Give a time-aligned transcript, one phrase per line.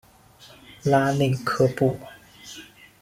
[0.81, 1.95] 拉内科布。